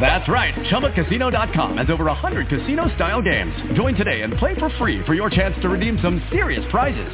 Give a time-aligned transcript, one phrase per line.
[0.00, 0.54] That's right.
[0.70, 3.54] ChumbaCasino.com has over 100 casino-style games.
[3.74, 7.10] Join today and play for free for your chance to redeem some serious prizes.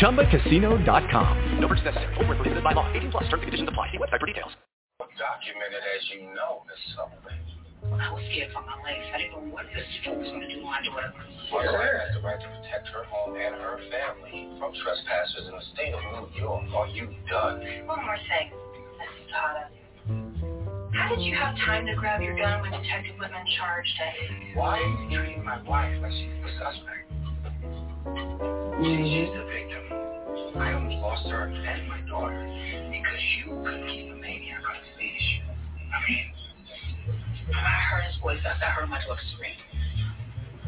[0.00, 1.60] ChumbaCasino.com.
[1.60, 2.14] No purchase necessary.
[2.14, 2.90] Full prohibited by law.
[2.92, 3.24] 18 plus.
[3.24, 3.90] Terms and conditions apply.
[3.92, 4.52] See website for details.
[4.98, 7.44] Documented as you know, Miss Sullivan.
[8.00, 9.04] I was scared for my life.
[9.12, 11.12] I didn't know what this stroke was going to do on her.
[11.52, 15.52] Your lawyer has the right to protect her home and her family from trespassers in
[15.52, 16.64] the state of New York.
[16.74, 17.60] Are you done?
[17.86, 18.50] One more thing,
[19.34, 19.68] Miss Zapata.
[20.94, 24.14] How did you have time to grab your gun when Detective Whitman charged us?
[24.54, 27.10] Why are you treating my wife like she's the suspect?
[28.78, 29.82] She's the victim.
[30.56, 32.38] I almost lost her and my daughter
[32.90, 35.42] because you couldn't keep a maniac on his leash.
[35.90, 36.26] I mean,
[37.48, 38.38] when I heard his voice.
[38.44, 39.58] I heard my daughter scream.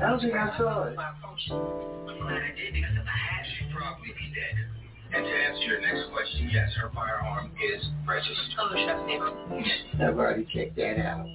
[0.03, 0.99] I don't think I saw it.
[0.99, 4.86] I'm glad I did because if I had, she'd probably be dead.
[5.15, 8.37] And to answer your next question, yes, her firearm is registered.
[8.59, 9.21] Oh, trust me.
[10.05, 11.27] I've already checked that out.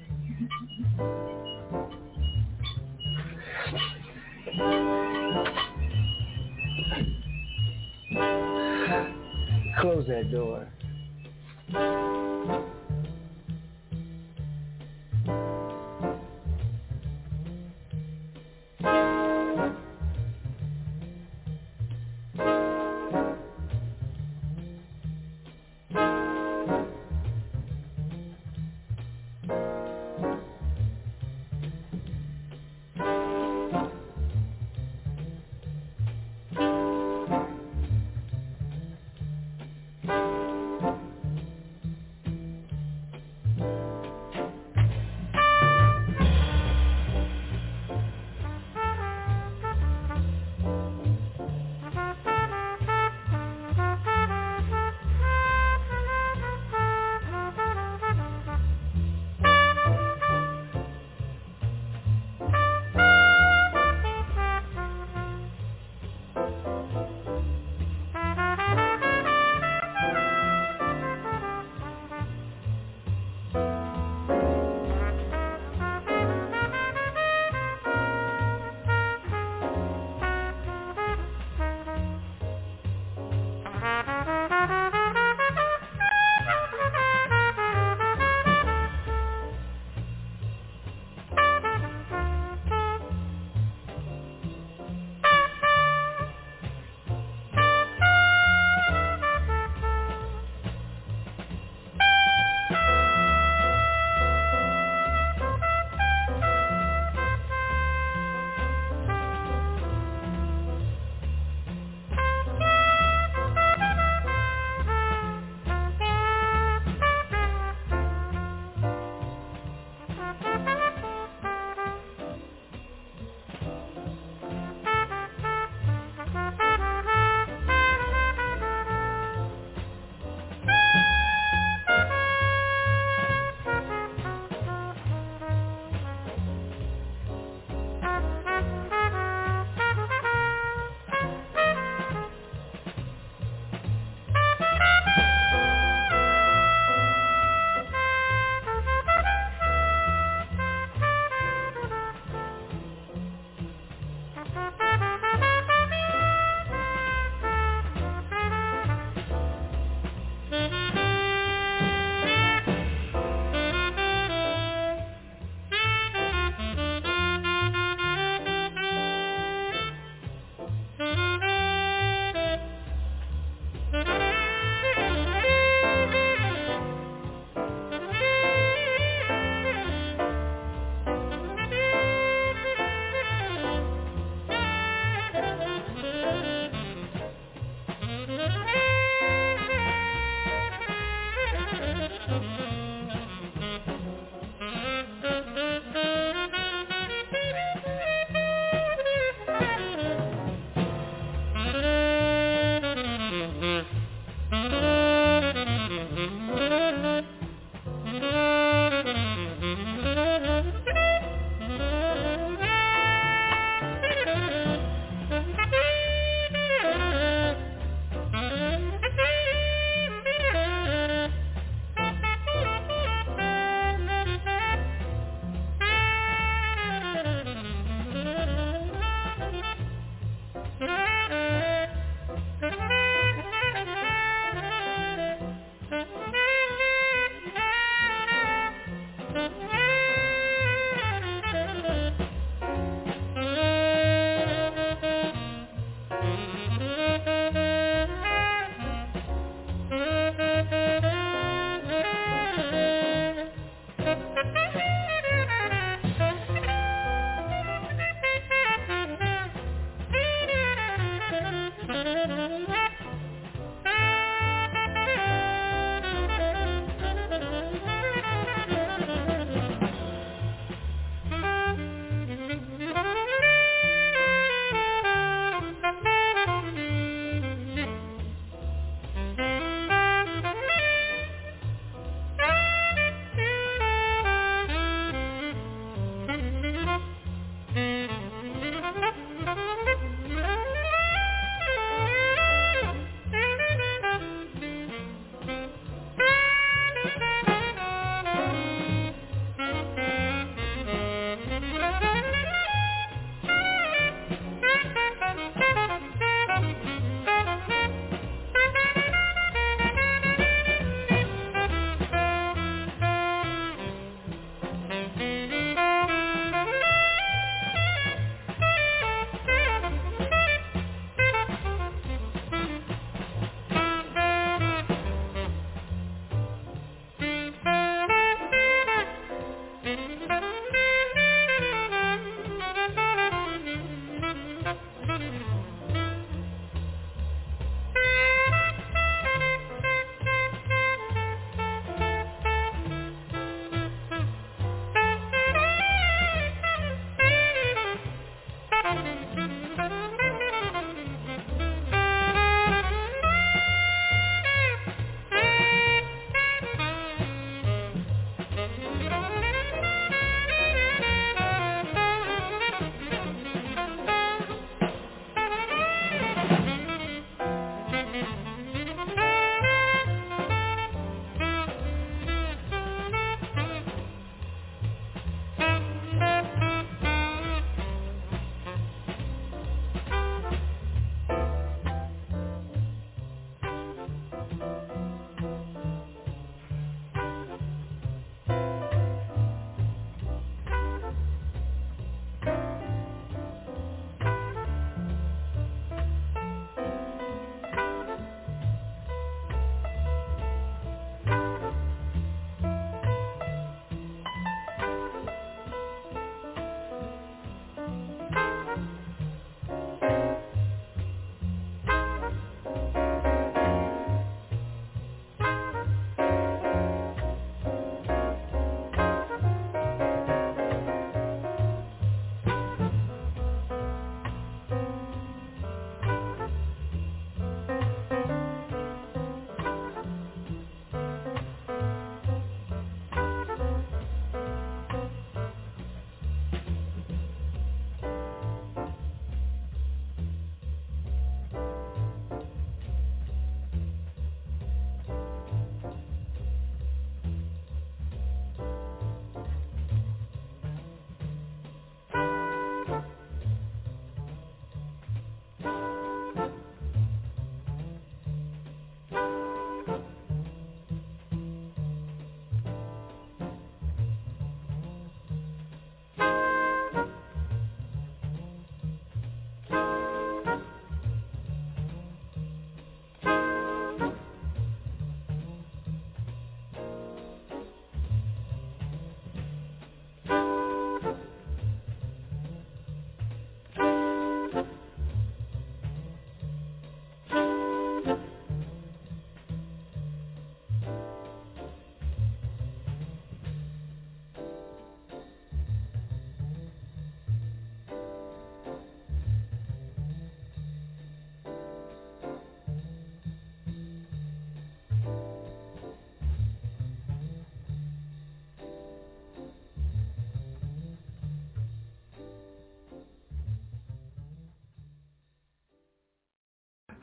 [9.79, 10.67] Close that door.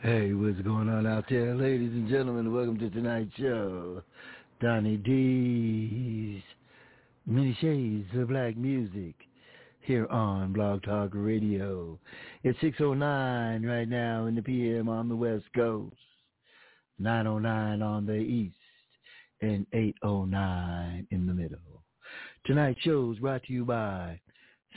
[0.08, 2.54] Hey, what's going on out there, ladies and gentlemen?
[2.54, 4.02] Welcome to tonight's show.
[4.58, 6.42] Donnie D's
[7.26, 9.14] Many Shades of Black Music
[9.82, 11.98] here on Blog Talk Radio.
[12.42, 15.94] It's 6.09 right now in the PM on the West Coast,
[16.98, 18.56] 9.09 on the East,
[19.42, 21.82] and 8.09 in the middle.
[22.46, 24.18] Tonight's show is brought to you by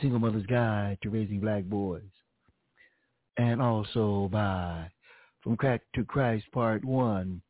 [0.01, 2.01] Single Mother's Guide to Raising Black Boys,
[3.37, 4.91] and also by
[5.43, 7.41] From Crack to Christ Part 1,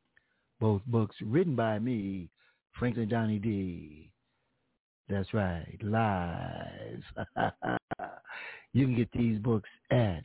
[0.59, 2.29] both books written by me,
[2.79, 4.11] Franklin Donnie D.
[5.09, 7.03] That's right, live.
[8.73, 10.23] you can get these books at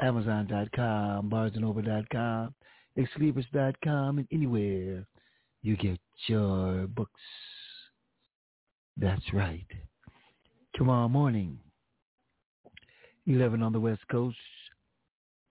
[0.00, 2.54] Amazon.com, BarnesandNoble.com,
[2.98, 5.04] Xlibris.com, and anywhere
[5.62, 7.20] you get your books.
[8.96, 9.66] That's right.
[10.76, 11.58] Tomorrow morning,
[13.26, 14.36] 11 on the West Coast,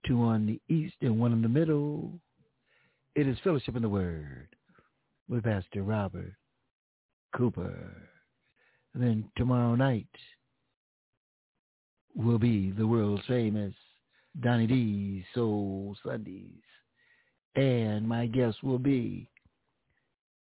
[0.06, 2.18] 2 on the East, and 1 in the middle.
[3.14, 4.48] It is Fellowship in the Word
[5.28, 6.34] with Pastor Robert
[7.34, 7.92] Cooper.
[8.92, 10.06] And then tomorrow night
[12.14, 13.74] will be the world famous
[14.40, 16.62] Donnie D's Soul Sundays.
[17.56, 19.30] And my guest will be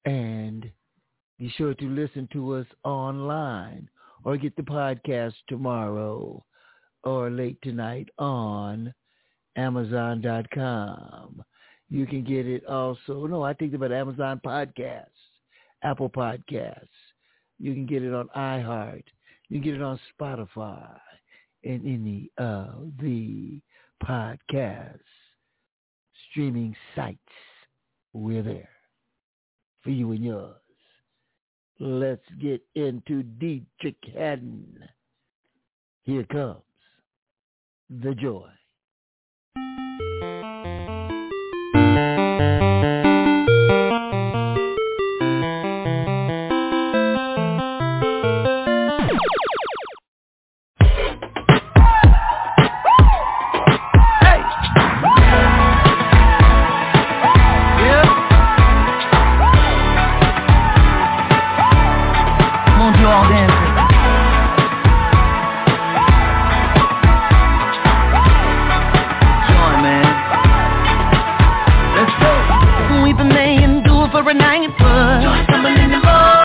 [0.05, 0.69] And
[1.39, 3.89] be sure to listen to us online
[4.25, 6.45] or get the podcast tomorrow
[7.05, 8.93] or late tonight on
[9.57, 11.45] Amazon.com.
[11.89, 13.27] You can get it also.
[13.27, 15.07] No, I think about Amazon Podcasts,
[15.83, 16.89] Apple Podcasts.
[17.59, 19.05] You can get it on iHeart.
[19.49, 20.99] You can get it on Spotify
[21.65, 23.61] and any of the
[24.03, 24.99] podcast
[26.31, 27.19] streaming sites.
[28.15, 28.71] We're there
[29.83, 30.57] for you and yours.
[31.79, 34.79] Let's get into Deitrick Haddon.
[36.05, 36.63] Here comes
[37.91, 38.49] the joy.
[39.55, 39.82] Join
[74.33, 76.42] and I ain't in the mud.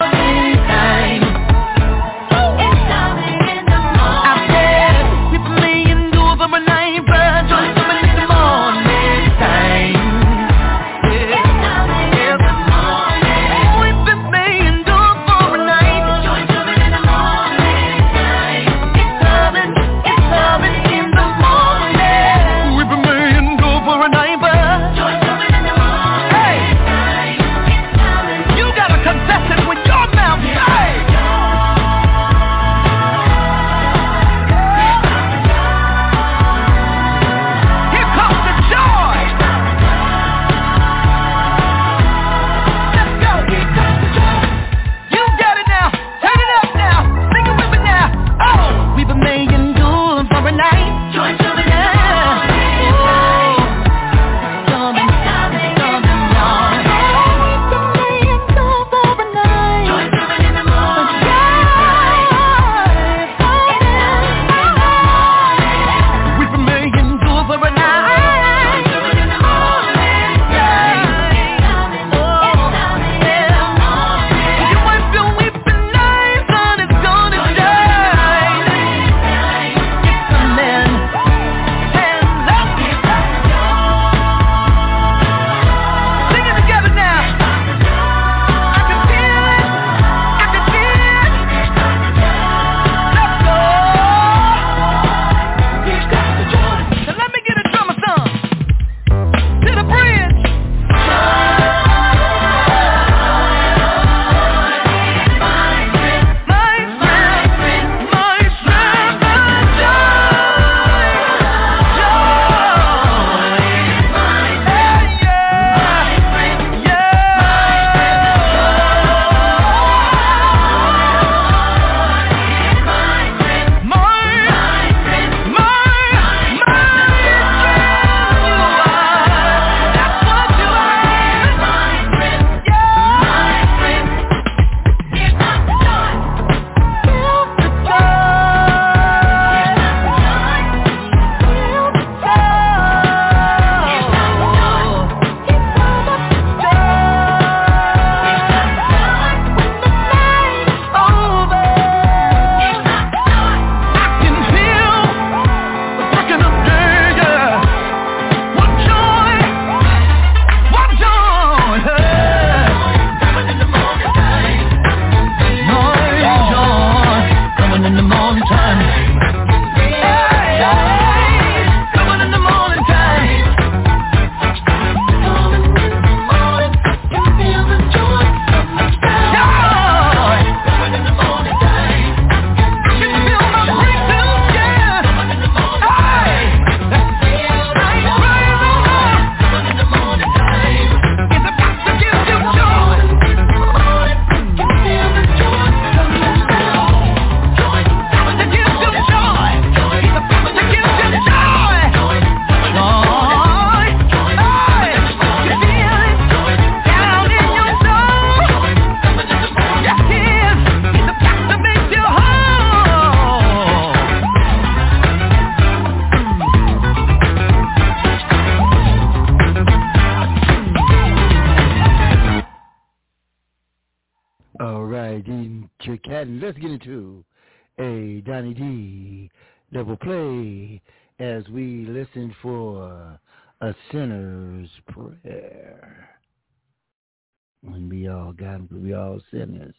[238.88, 239.76] we all sinners.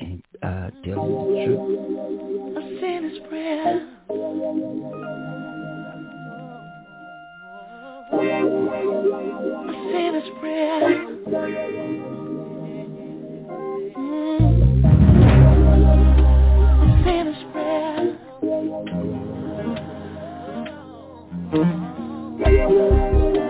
[0.00, 1.60] Ain't I uh, telling the truth?
[2.56, 3.72] A sinner's prayer.
[9.68, 10.82] A sinner's prayer.
[13.98, 14.40] Mm.
[16.80, 18.00] A sinner's prayer.
[21.52, 23.41] Mm.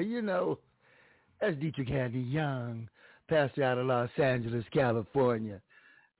[0.00, 0.58] You know,
[1.40, 2.88] that's Deitrick Haddon Young,
[3.28, 5.60] pastor out of Los Angeles, California.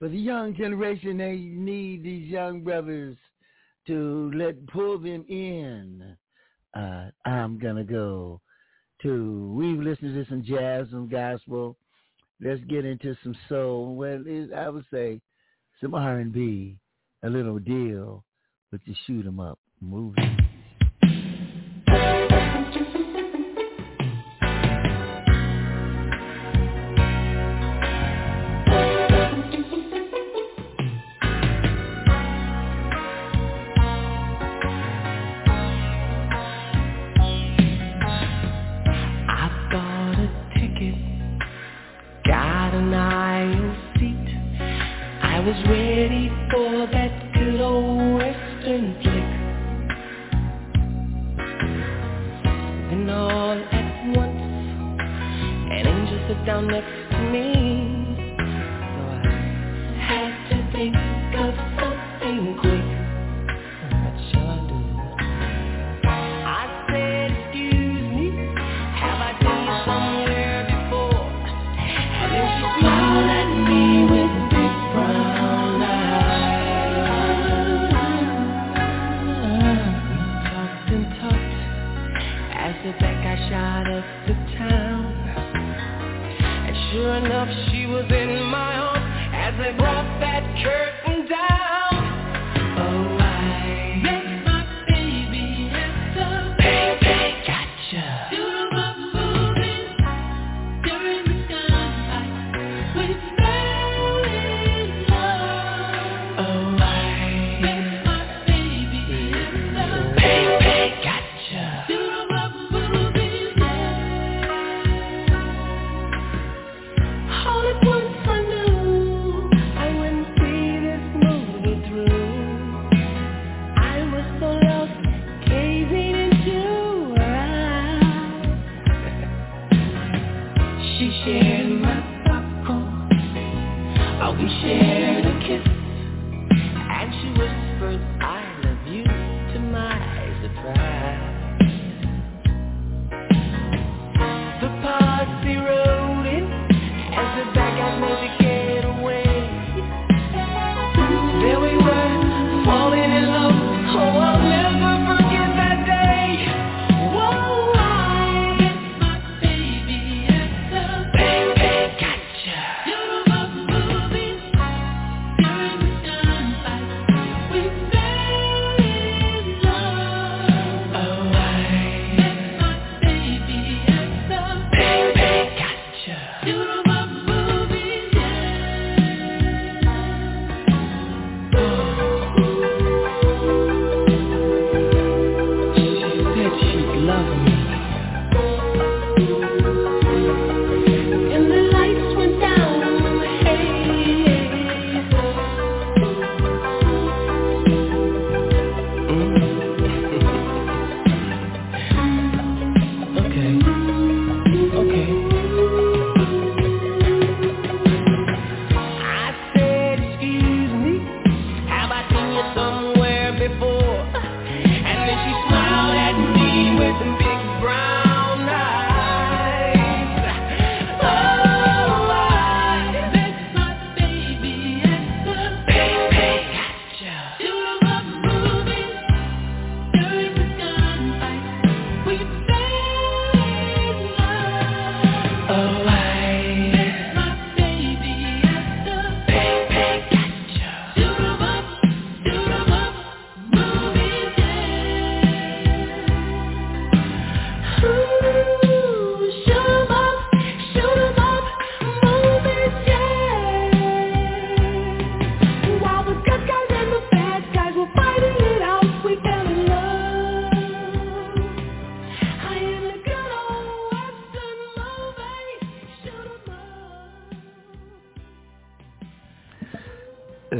[0.01, 3.17] But the young generation, they need these young brothers
[3.87, 6.17] to let pull them in.
[6.75, 8.41] Uh, I'm gonna go
[9.03, 9.55] to.
[9.57, 11.77] We've listened to some jazz, some gospel.
[12.41, 13.95] Let's get into some soul.
[13.95, 15.21] Well, it, I would say
[15.81, 16.77] some R&B,
[17.23, 18.25] a little deal
[18.71, 20.41] with the shoot 'em up movie.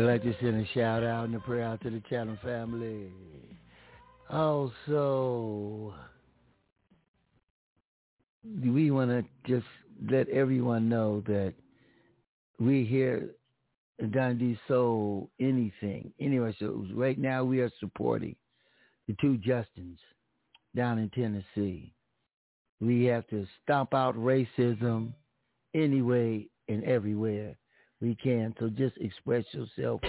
[0.00, 3.12] like to send a shout out and a prayer out to the Chatham family.
[4.31, 5.94] Also,
[8.62, 9.66] we want to just
[10.11, 11.52] let everyone know that
[12.59, 13.31] we here
[14.00, 16.12] at Dundee Soul anything.
[16.18, 18.35] Anyway, so right now we are supporting
[19.09, 19.98] the two Justins
[20.74, 21.92] down in Tennessee.
[22.81, 25.12] We have to stomp out racism
[25.74, 27.57] anyway and everywhere
[28.02, 28.54] we can.
[28.58, 30.00] So just express yourself.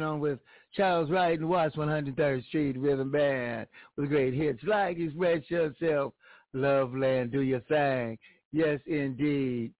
[0.00, 0.38] continuing on with
[0.74, 6.14] Charles Wright and Watts 103rd Street Rhythm Band with great hits like Express Yourself,
[6.52, 8.18] Love Land, Do Your Thing.
[8.52, 9.72] Yes, indeed.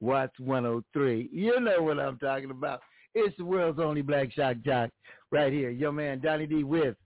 [0.00, 1.28] Watts 103.
[1.32, 2.80] You know what I'm talking about.
[3.14, 4.90] It's the world's only black shock jock
[5.30, 5.70] right here.
[5.70, 6.96] Your man Donnie D with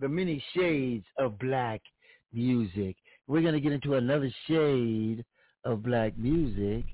[0.00, 1.82] the many shades of black
[2.32, 2.96] music.
[3.26, 5.24] We're going to get into another shade
[5.64, 6.84] of black music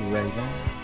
[0.00, 0.83] Raven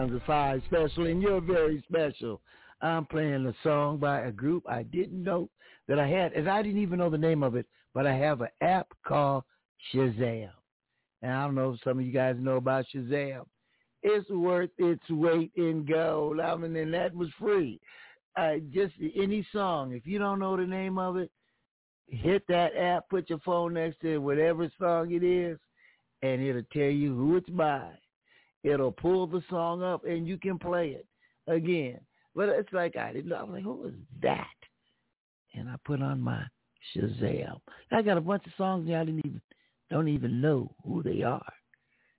[0.00, 2.40] right, the five special, and you're very special.
[2.80, 5.48] I'm playing a song by a group I didn't know
[5.88, 8.40] that I had, and I didn't even know the name of it, but I have
[8.40, 9.44] an app called
[9.92, 10.50] Shazam.
[11.22, 13.44] And I don't know if some of you guys know about Shazam.
[14.02, 16.40] It's worth its weight in gold.
[16.40, 17.80] I mean, and that was free.
[18.36, 19.92] Uh, just any song.
[19.92, 21.30] If you don't know the name of it,
[22.08, 25.58] hit that app, put your phone next to whatever song it is,
[26.22, 27.90] and it'll tell you who it's by.
[28.64, 31.06] It'll pull the song up, and you can play it
[31.46, 32.00] again.
[32.34, 33.32] But it's like I didn't.
[33.32, 34.46] I was like, who is that?
[35.54, 36.42] And I put on my
[36.96, 37.60] Shazam.
[37.92, 39.40] I got a bunch of songs I didn't even
[39.90, 41.52] don't even know who they are.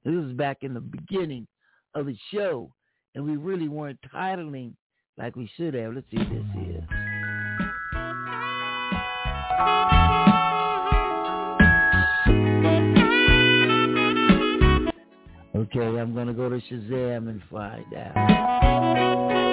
[0.06, 1.48] This was back in the beginning
[1.96, 2.72] of the show,
[3.16, 4.74] and we really weren't titling
[5.18, 5.96] like we should have.
[5.96, 6.88] Let's see this here.
[15.56, 19.45] Okay, I'm going to go to Shazam and find out.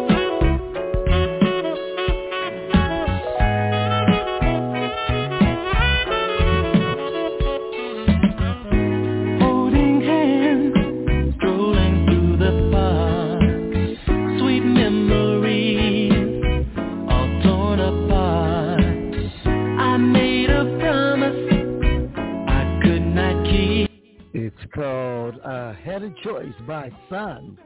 [25.45, 27.59] Uh, Had a Choice by Sun.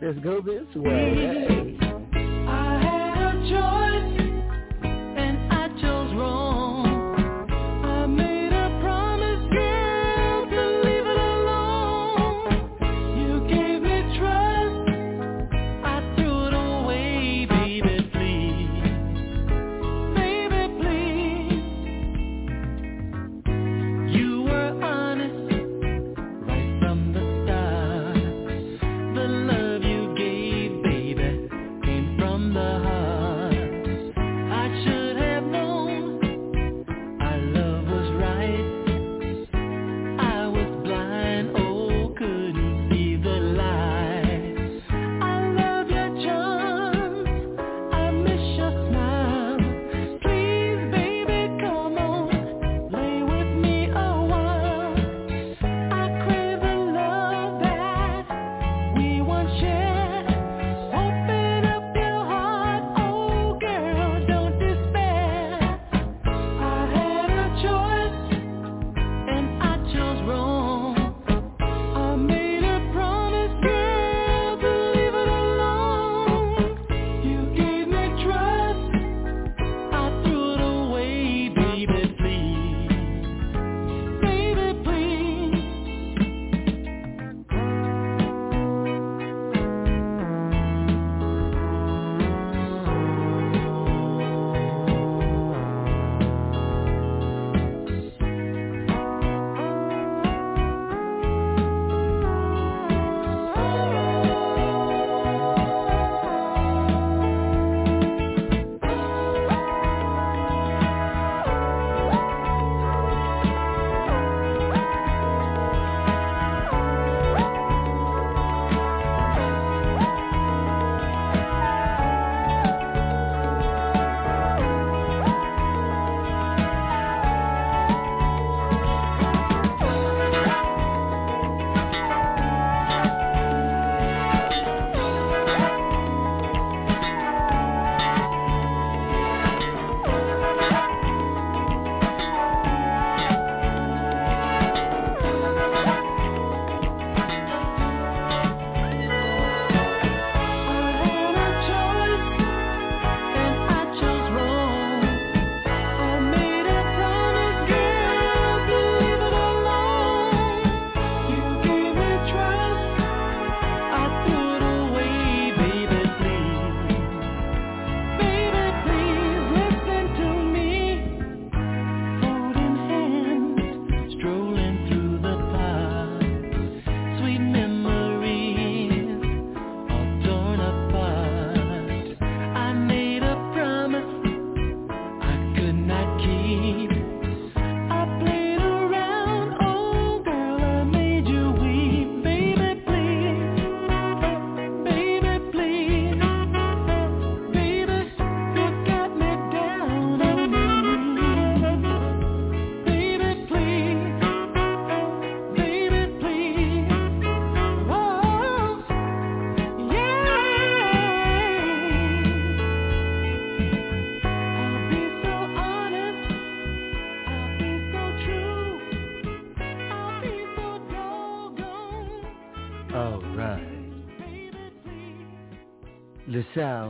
[0.00, 1.76] Let's go this way.
[2.48, 4.13] I had a choice.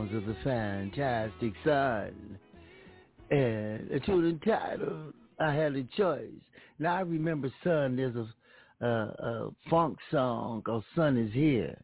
[0.05, 2.37] Sounds of the fantastic sun.
[3.31, 6.29] And a tune entitled I Had a Choice.
[6.79, 11.81] Now I remember Sun, there's a, a, a funk song called Sun is Here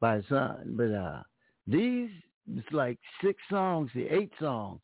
[0.00, 0.74] by Sun.
[0.76, 1.22] But uh
[1.66, 2.10] these
[2.52, 4.80] it's like six songs, the eight songs.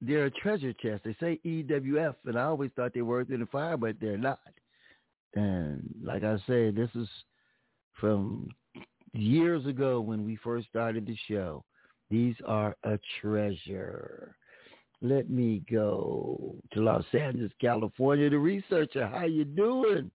[0.00, 1.04] They're a treasure chest.
[1.04, 4.40] They say EWF, and I always thought they were in the Fire, but they're not.
[5.34, 7.08] And like I said, this is
[8.00, 8.48] from
[9.12, 11.64] years ago when we first started the show.
[12.10, 14.36] These are a treasure.
[15.00, 18.30] Let me go to Los Angeles, California.
[18.30, 20.10] The researcher, how you doing?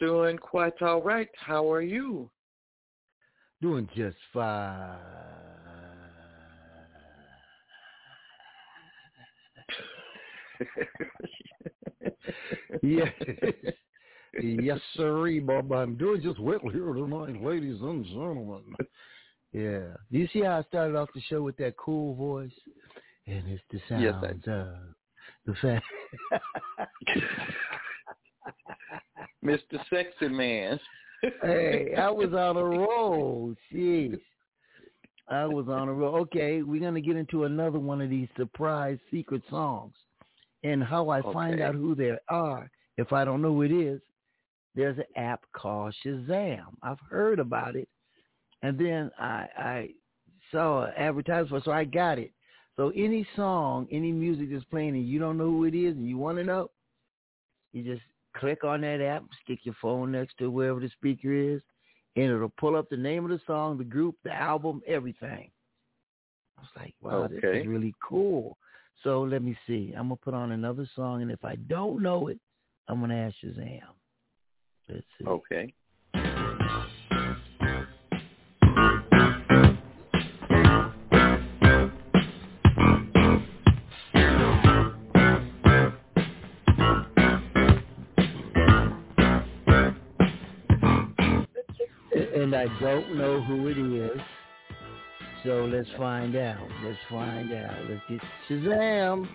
[0.00, 1.28] Doing quite all right.
[1.36, 2.30] How are you?
[3.60, 4.98] Doing just fine.
[12.82, 13.12] yes.
[14.42, 15.72] Yes, sir, Bob.
[15.72, 18.62] I'm doing just well here tonight, ladies and gentlemen.
[19.52, 19.94] Yeah.
[20.10, 22.50] Do you see how I started off the show with that cool voice?
[23.26, 24.26] And it's the sounds yes, I...
[24.50, 24.74] of
[25.46, 25.84] the fact.
[29.44, 29.78] Mr.
[29.90, 30.80] Sexy Man.
[31.42, 33.54] hey, I was on a roll.
[33.72, 34.18] Jeez.
[35.28, 36.16] I was on a roll.
[36.16, 39.94] Okay, we're going to get into another one of these surprise secret songs.
[40.64, 41.32] And how I okay.
[41.32, 44.00] find out who they are, if I don't know who it is,
[44.74, 46.66] there's an app called Shazam.
[46.82, 47.88] I've heard about it.
[48.62, 49.88] And then I, I
[50.50, 52.32] saw an advertisement for it, so I got it.
[52.76, 56.08] So any song, any music that's playing and you don't know who it is and
[56.08, 56.70] you want to know,
[57.72, 58.02] you just
[58.36, 61.60] click on that app, stick your phone next to wherever the speaker is,
[62.16, 65.50] and it'll pull up the name of the song, the group, the album, everything.
[66.58, 67.34] I was like, wow, okay.
[67.34, 68.56] this is really cool.
[69.02, 69.92] So let me see.
[69.96, 72.38] I'm gonna put on another song, and if I don't know it,
[72.88, 73.80] I'm gonna ask Shazam.
[74.88, 75.26] Let's see.
[75.26, 75.72] Okay.
[92.36, 94.20] And I don't know who it is.
[95.44, 96.68] So let's find out.
[96.84, 97.76] Let's find out.
[97.88, 99.28] Let's get Shazam.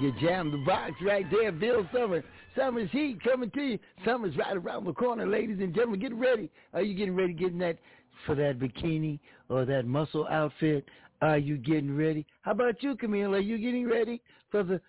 [0.00, 1.50] You jam the box right there.
[1.52, 2.22] Bill Summer.
[2.56, 3.78] Summers Heat coming to you.
[4.04, 6.00] Summer's right around the corner, ladies and gentlemen.
[6.00, 6.48] Get ready.
[6.72, 7.78] Are you getting ready getting that
[8.24, 10.84] for that bikini or that muscle outfit?
[11.22, 12.24] Are you getting ready?
[12.42, 13.34] How about you, Camille?
[13.34, 14.80] Are you getting ready for the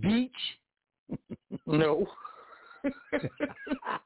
[0.00, 0.30] beach?
[1.66, 2.06] no.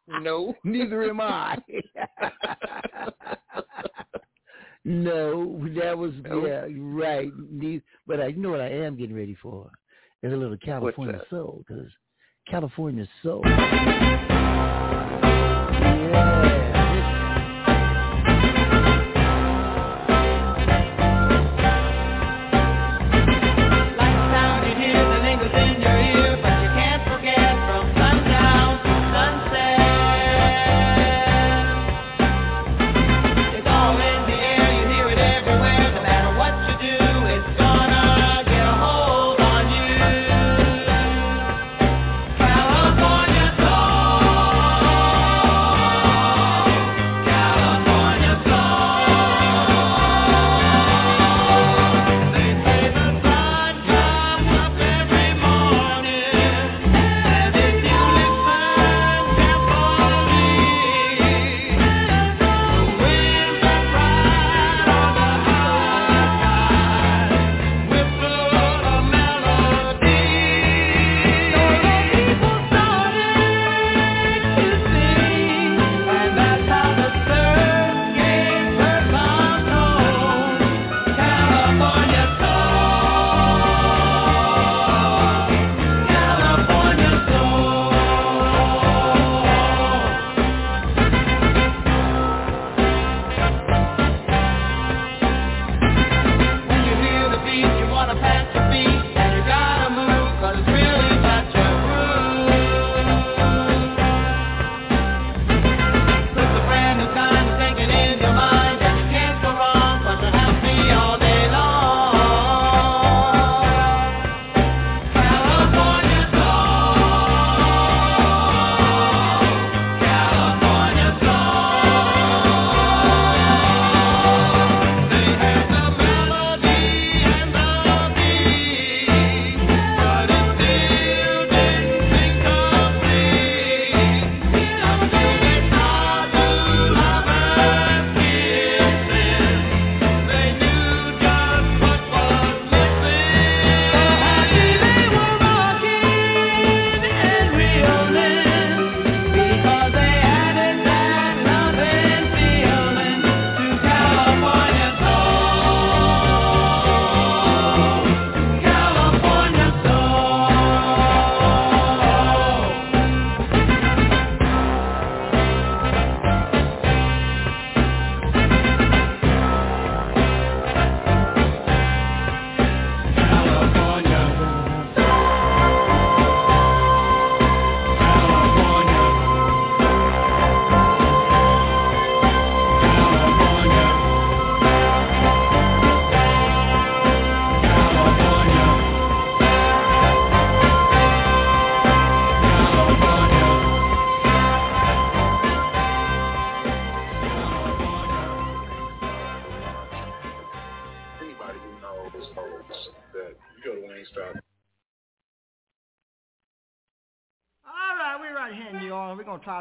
[0.08, 0.54] no.
[0.64, 1.58] Neither am I.
[4.84, 7.30] no, that was yeah, right.
[8.06, 9.70] But I you know what I am getting ready for
[10.22, 11.90] is a little California soul because
[12.48, 13.42] California soul.
[16.14, 16.73] Yeah.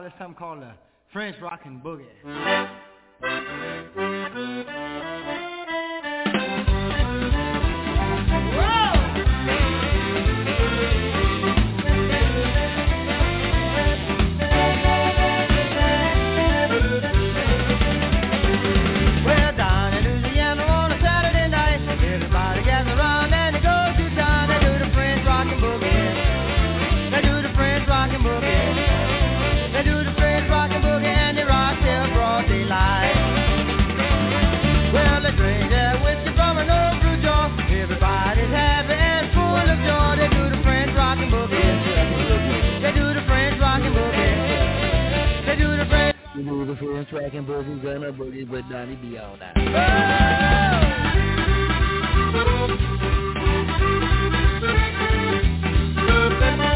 [0.04, 0.72] This something called the
[1.14, 2.43] French Rockin' Boogie.
[46.74, 49.54] Influence and Boogie, Gunna Boogie with Donnie B all night.
[56.66, 56.73] Oh!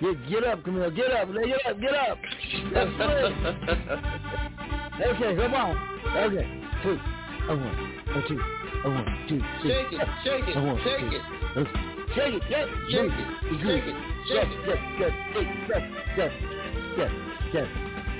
[0.00, 0.90] Get, get up, Camille.
[0.90, 1.28] Get up.
[1.32, 1.80] Get up.
[1.80, 2.18] Get up.
[2.72, 2.90] Let's
[5.14, 5.76] okay, come on.
[6.16, 6.46] Okay.
[6.82, 6.98] Two.
[7.48, 7.92] A one.
[8.08, 8.40] A two.
[8.84, 9.04] A one.
[9.28, 9.40] Two.
[9.62, 9.70] Three.
[9.70, 10.08] Shake it.
[10.24, 10.56] Shake it.
[10.56, 11.06] One, Shake two.
[11.06, 11.22] it.
[12.14, 12.42] Shake it.
[12.50, 12.68] Yes.
[12.90, 13.26] Shake it.
[13.62, 13.86] Shake it.
[13.86, 13.94] Shake it.
[14.28, 14.46] Yes.
[14.66, 14.78] Yes.
[14.98, 15.12] Yes.
[16.16, 16.32] Yes.
[16.96, 17.10] Yes.
[17.52, 17.68] Yes.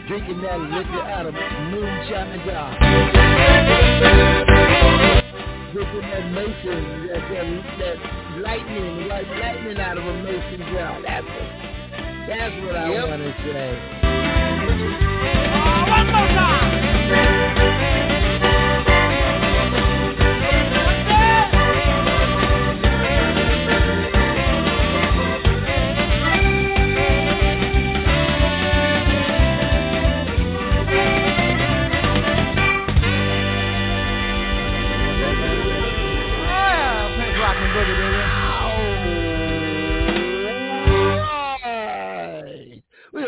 [0.07, 2.71] Drinking that liquor out of moonshine jar.
[5.73, 7.47] Drinking that mason, that, that,
[7.79, 7.97] that
[8.43, 11.01] lightning, like lightning out of a mason jar.
[11.03, 11.49] That's what,
[12.29, 13.09] that's what I Yep.
[13.09, 13.71] want to say.
[14.65, 16.64] Oh, one more time.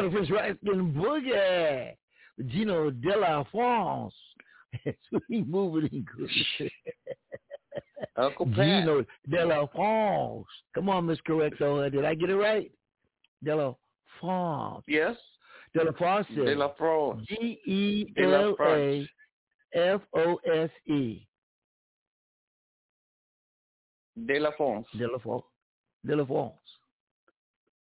[0.07, 1.97] A Prince Rockin' Boogie.
[2.47, 4.15] Geno Della France.
[5.09, 6.71] Sweet moving English.
[8.17, 8.57] Uncle Pat.
[8.57, 10.47] Geno Della France.
[10.75, 11.89] Come on, Miss Correcto.
[11.91, 12.71] Did I get it right?
[13.43, 13.75] Della
[14.21, 14.85] France.
[14.87, 15.17] Yes.
[15.75, 16.27] Della France.
[16.35, 17.25] De La France.
[17.27, 19.09] G E De La France.
[19.75, 21.27] F O S E.
[24.15, 24.87] De La France.
[24.95, 25.45] De La France.
[26.03, 26.79] De La France.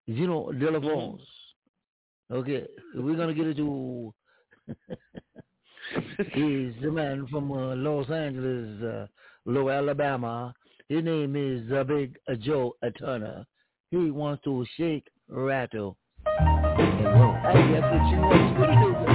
[0.07, 0.85] Geno De La Mhm.
[0.85, 1.27] France.
[2.33, 2.65] Okay,
[2.95, 4.11] we're gonna get into.
[6.17, 9.05] He's the man from uh, Los Angeles, uh,
[9.45, 10.51] Low Alabama.
[10.89, 13.45] His name is uh, Big uh, Joe Turner.
[13.91, 17.35] He wants to shake, rattle, and roll.
[17.35, 19.12] Hey, that's what you want to do.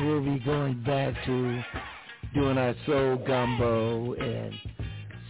[0.00, 1.62] We'll be going back to
[2.34, 4.54] doing our soul gumbo and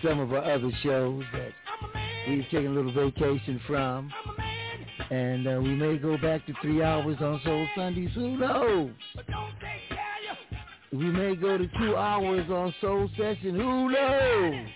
[0.02, 1.50] some of our other shows that
[2.28, 4.12] we've taken a little vacation from.
[5.10, 8.10] And uh, we may go back to three hours on Soul Sundays.
[8.14, 8.90] Who knows?
[10.92, 13.54] We may go to two hours on Soul Session.
[13.56, 14.66] Who knows?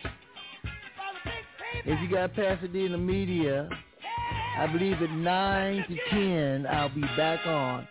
[1.84, 3.68] If you got Pasadena Media,
[4.58, 7.86] I believe at 9 to 10, I'll be back on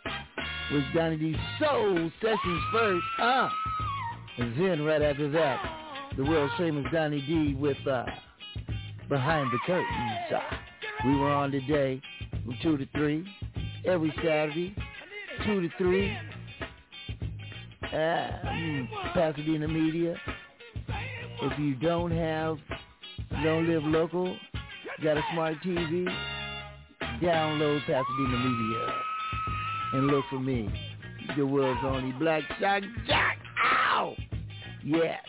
[0.71, 3.05] with Johnny D's Soul Sessions first.
[3.19, 3.49] Uh,
[4.37, 5.59] and then right after that,
[6.17, 8.05] the world famous Donny D with uh,
[9.09, 10.33] Behind the Curtains.
[10.33, 10.39] Uh,
[11.05, 12.01] we were on today
[12.45, 13.25] from 2 to 3,
[13.85, 14.75] every Saturday,
[15.45, 16.17] 2 to 3.
[17.93, 18.27] Uh,
[19.13, 20.15] Pasadena Media.
[21.41, 22.57] If you don't have,
[23.43, 24.35] don't live local,
[25.03, 26.07] got a smart TV,
[27.21, 29.02] download Pasadena Media
[29.93, 30.69] and look for me,
[31.37, 33.37] the world's only black shot Jack.
[33.63, 34.15] Ow!
[34.83, 35.23] Yes,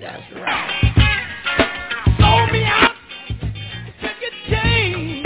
[0.00, 0.92] that's right.
[2.18, 2.94] Sold me out.
[4.00, 5.24] Took a chain.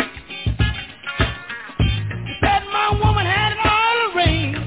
[2.40, 4.58] Said my woman had it all arranged.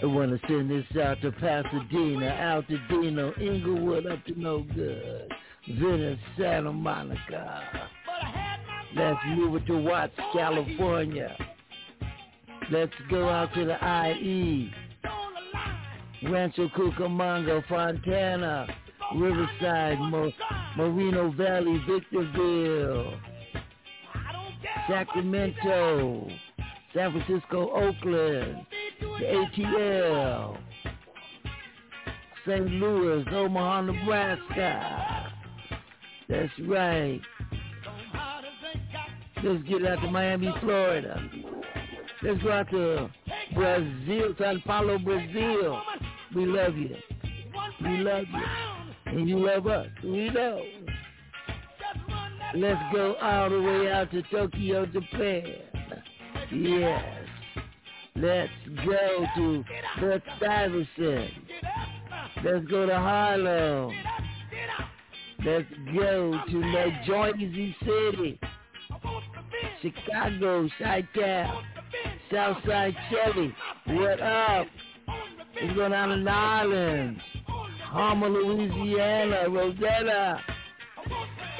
[0.00, 5.34] I want to send this out to Pasadena, Altadena, Inglewood, up to no good.
[5.78, 7.87] Venice, Santa Monica.
[8.94, 11.36] Let's move it to Watts, California.
[12.70, 13.76] Let's go out to the
[14.10, 14.72] IE.
[16.24, 18.66] Rancho Cucamonga, Fontana,
[19.14, 20.32] Riverside, Mo-
[20.76, 23.14] Moreno Valley, Victorville,
[24.88, 26.28] Sacramento,
[26.94, 28.66] San Francisco, Oakland,
[29.00, 30.58] the ATL,
[32.46, 32.66] St.
[32.66, 35.32] Louis, Omaha, Nebraska.
[36.28, 37.20] That's right.
[39.44, 41.30] Let's get out to Miami, Florida.
[42.22, 43.08] Let's go out to
[43.54, 45.80] Brazil, Sao Paulo, Brazil.
[46.34, 46.96] We love you.
[47.80, 49.12] We love you.
[49.12, 49.86] And you love us.
[50.02, 50.60] We know.
[52.54, 55.44] Let's go all the way out to Tokyo, Japan.
[56.50, 57.04] Yes.
[58.16, 58.50] Let's
[58.84, 59.64] go to
[60.00, 61.30] Fort Stuyvesant.
[62.44, 63.94] Let's go to Harlem.
[65.44, 68.40] Let's go to New Jersey City.
[69.82, 71.64] Chicago, Chi-Town,
[72.32, 73.54] Southside Chevy.
[73.86, 74.66] What up?
[75.60, 77.20] Let's go down to New Orleans.
[77.84, 80.40] Homer, Louisiana, Rosetta.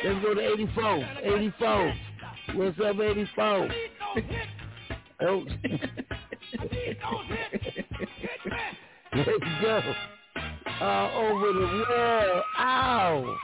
[0.04, 1.08] Let's go to 84.
[1.22, 1.94] 84.
[2.54, 3.68] What's up, 84?
[5.20, 5.44] Oh.
[9.14, 9.28] Let's
[9.62, 9.80] go.
[10.80, 12.44] All over the world.
[12.58, 13.36] Ow.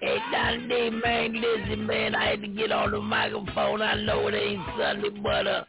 [0.00, 3.82] Hey, Donny D, man, listen, man, I had to get on the microphone.
[3.82, 5.64] I know it ain't Sunday, but uh,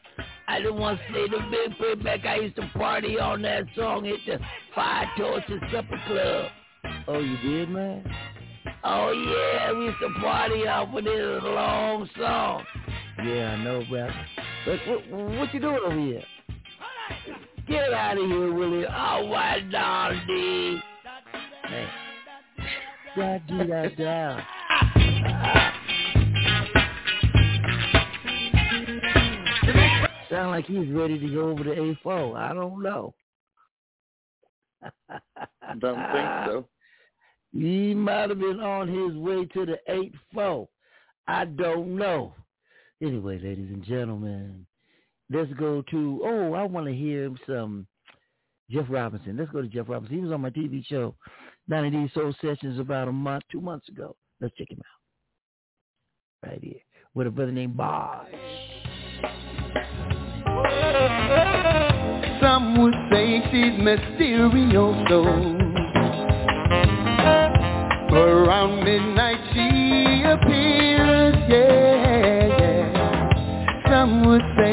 [0.48, 2.26] I just want to say the big playback.
[2.26, 4.40] I used to party on that song at the
[4.74, 6.50] Five Torches Supper Club.
[7.10, 8.10] Oh, you did, man?
[8.86, 12.64] Oh, yeah, we used to party off with this long song.
[13.26, 14.16] Yeah, I know, brother.
[14.66, 16.24] But what, what you doing over here?
[17.68, 18.86] Get out of here, Willie.
[18.86, 20.82] Oh, why, Donny?
[21.70, 21.90] Man.
[23.14, 24.40] Da da da.
[30.30, 32.38] Sound like he's ready to go over to A4.
[32.38, 33.14] I don't know.
[35.80, 36.68] Don't think so.
[37.52, 39.78] He might have been on his way to the
[40.34, 40.68] 8-4.
[41.28, 42.34] I don't know.
[43.02, 44.66] Anyway, ladies and gentlemen,
[45.30, 47.88] let's go to, oh, I want to hear some
[48.70, 49.36] Jeff Robinson.
[49.36, 50.16] Let's go to Jeff Robinson.
[50.16, 51.14] He was on my TV show,
[51.68, 54.16] 90 D Soul Sessions, about a month, two months ago.
[54.40, 56.50] Let's check him out.
[56.50, 56.80] Right here.
[57.14, 58.28] With a brother named Bosh.
[62.42, 65.22] Some would say she's mysterioso.
[68.12, 73.90] Around midnight she appears, yeah, yeah.
[73.90, 74.71] Some would say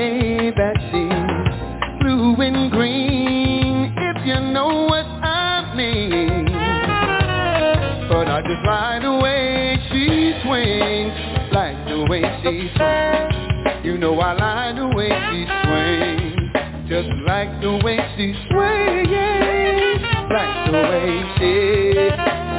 [12.09, 13.85] way she swings.
[13.85, 20.03] You know I like the way she swings, just like the way she swings,
[20.33, 21.53] like the way she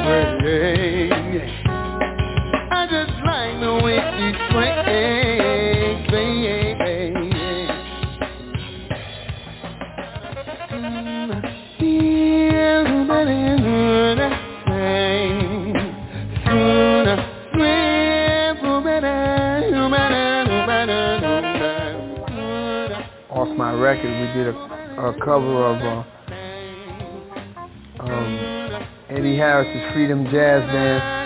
[0.06, 1.52] swings.
[2.72, 4.89] I just like the way she swings,
[23.90, 24.56] record, we did a,
[25.02, 26.04] a cover of uh,
[28.04, 31.20] um, Eddie Harris's Freedom Jazz Dance.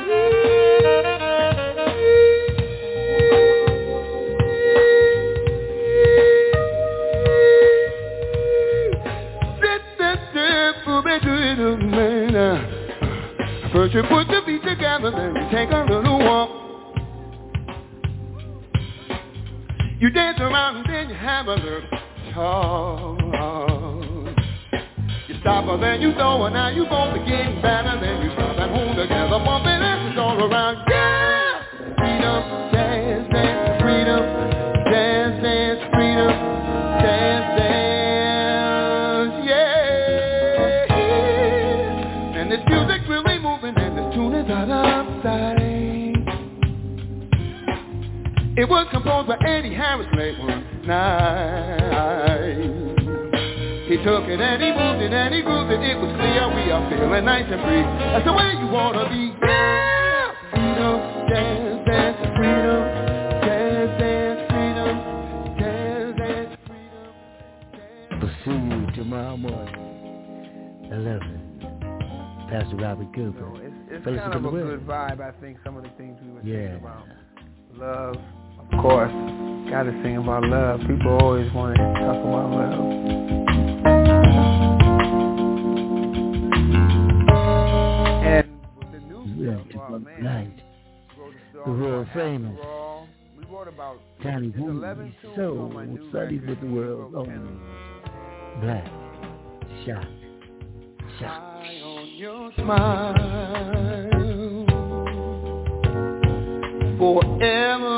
[13.73, 16.63] First you put the feet together, then you take a little walk.
[19.99, 21.72] You dance around and then you have a little
[26.03, 26.13] you
[26.45, 26.82] and now you
[80.47, 80.79] love.
[80.81, 82.79] People always want to talk about love.
[88.23, 88.47] And
[88.77, 90.59] with the new Yeah, stuff, oh, man, night.
[91.65, 92.57] The world famous.
[93.37, 96.11] we wrote about Johnny it's Boo 11 tunes so on my new
[96.47, 97.13] with the world.
[97.15, 97.25] Oh,
[98.61, 98.85] black.
[99.85, 100.07] Shot.
[101.19, 101.41] Shot.
[101.63, 103.63] On your smile.
[106.97, 107.92] Forever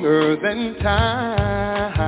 [0.00, 2.00] Stronger than time.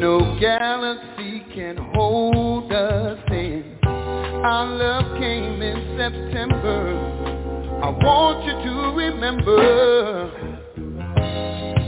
[0.00, 3.78] No galaxy can hold us in.
[3.84, 6.96] Our love came in September.
[7.82, 10.30] I want you to remember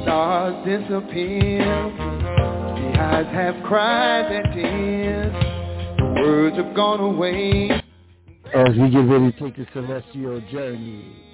[0.02, 1.64] stars disappear.
[1.64, 5.32] The eyes have cried and tears.
[5.97, 7.70] The words have gone away.
[8.55, 11.31] As we get ready to take the celestial journey.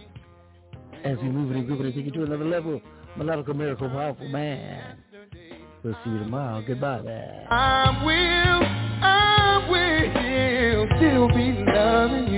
[1.05, 2.81] As we move it and groove it and take it to another level.
[3.17, 4.99] Melodical, miracle, powerful man.
[5.83, 6.63] We'll see you tomorrow.
[6.67, 7.03] Goodbye.
[7.03, 7.47] man.
[7.51, 8.63] I will,
[9.03, 12.38] I will still be loving you.